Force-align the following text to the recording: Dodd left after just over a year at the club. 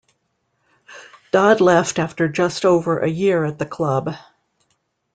Dodd 1.31 1.61
left 1.61 1.99
after 1.99 2.27
just 2.27 2.65
over 2.65 2.97
a 2.97 3.07
year 3.07 3.45
at 3.45 3.59
the 3.59 3.67
club. 3.67 4.15